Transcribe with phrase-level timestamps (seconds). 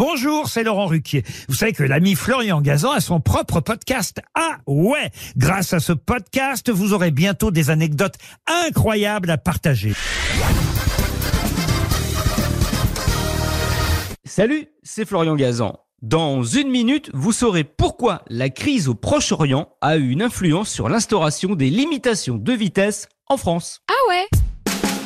[0.00, 1.24] Bonjour, c'est Laurent Ruquier.
[1.46, 4.22] Vous savez que l'ami Florian Gazan a son propre podcast.
[4.34, 8.14] Ah ouais Grâce à ce podcast, vous aurez bientôt des anecdotes
[8.46, 9.92] incroyables à partager.
[14.24, 15.78] Salut, c'est Florian Gazan.
[16.00, 20.88] Dans une minute, vous saurez pourquoi la crise au Proche-Orient a eu une influence sur
[20.88, 23.82] l'instauration des limitations de vitesse en France.
[23.86, 24.39] Ah ouais?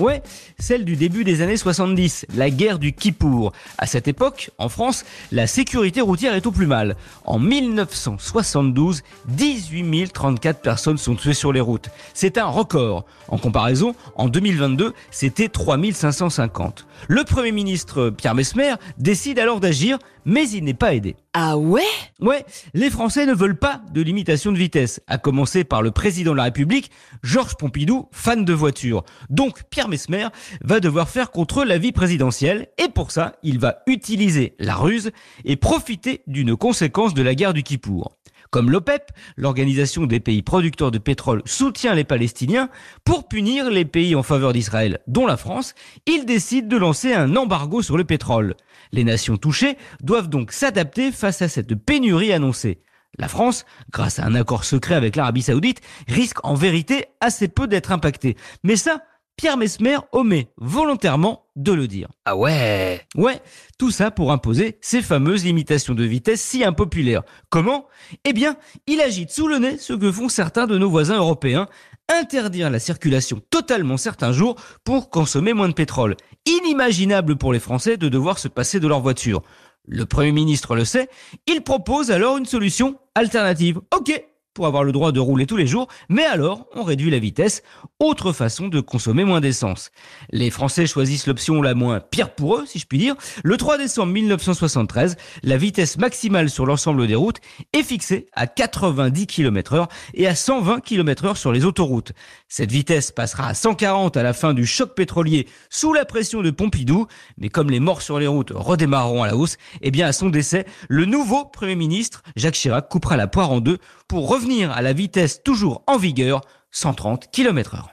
[0.00, 0.22] Ouais,
[0.58, 3.52] celle du début des années 70, la guerre du Kippour.
[3.76, 6.96] À cette époque, en France, la sécurité routière est au plus mal.
[7.26, 11.90] En 1972, 18 034 personnes sont tuées sur les routes.
[12.14, 13.04] C'est un record.
[13.28, 16.86] En comparaison, en 2022, c'était 3 550.
[17.08, 21.16] Le Premier ministre Pierre Mesmer décide alors d'agir, mais il n'est pas aidé.
[21.32, 21.82] Ah ouais?
[22.20, 26.32] Ouais, les Français ne veulent pas de limitation de vitesse, à commencer par le président
[26.32, 26.90] de la République,
[27.22, 29.04] Georges Pompidou, fan de voitures.
[29.28, 30.28] Donc Pierre Mesmer
[30.62, 35.10] va devoir faire contre l'avis présidentiel, et pour ça, il va utiliser la ruse
[35.44, 38.16] et profiter d'une conséquence de la guerre du Kippour.
[38.50, 42.68] Comme l'OPEP, l'organisation des pays producteurs de pétrole soutient les Palestiniens,
[43.04, 45.74] pour punir les pays en faveur d'Israël, dont la France,
[46.06, 48.56] il décide de lancer un embargo sur le pétrole.
[48.90, 52.82] Les nations touchées doivent donc s'adapter face à cette pénurie annoncée.
[53.18, 57.68] La France, grâce à un accord secret avec l'Arabie Saoudite, risque en vérité assez peu
[57.68, 58.36] d'être impactée.
[58.64, 59.02] Mais ça,
[59.40, 62.08] Pierre Mesmer omet volontairement de le dire.
[62.26, 63.40] Ah ouais Ouais,
[63.78, 67.22] tout ça pour imposer ces fameuses limitations de vitesse si impopulaires.
[67.48, 67.86] Comment?
[68.26, 71.68] Eh bien, il agite sous le nez ce que font certains de nos voisins européens,
[72.10, 76.18] interdire la circulation totalement certains jours pour consommer moins de pétrole.
[76.44, 79.40] Inimaginable pour les Français de devoir se passer de leur voiture.
[79.86, 81.08] Le Premier ministre le sait,
[81.46, 83.80] il propose alors une solution alternative.
[83.96, 84.22] Ok,
[84.54, 87.62] pour avoir le droit de rouler tous les jours, mais alors on réduit la vitesse,
[87.98, 89.90] autre façon de consommer moins d'essence.
[90.30, 93.14] Les Français choisissent l'option la moins pire pour eux, si je puis dire.
[93.44, 97.40] Le 3 décembre 1973, la vitesse maximale sur l'ensemble des routes
[97.72, 102.12] est fixée à 90 km heure et à 120 km heure sur les autoroutes.
[102.48, 106.50] Cette vitesse passera à 140 à la fin du choc pétrolier sous la pression de
[106.50, 107.06] Pompidou,
[107.38, 110.28] mais comme les morts sur les routes redémarreront à la hausse, eh bien à son
[110.28, 113.78] décès, le nouveau Premier ministre, Jacques Chirac, coupera la poire en deux
[114.08, 116.40] pour revenir à la vitesse toujours en vigueur,
[116.70, 117.90] 130 km heure.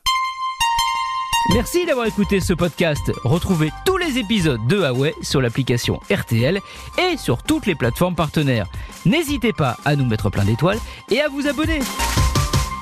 [1.53, 3.11] Merci d'avoir écouté ce podcast.
[3.23, 6.59] Retrouvez tous les épisodes de Huawei sur l'application RTL
[6.97, 8.67] et sur toutes les plateformes partenaires.
[9.05, 10.79] N'hésitez pas à nous mettre plein d'étoiles
[11.11, 11.79] et à vous abonner.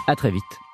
[0.07, 0.64] À très vite.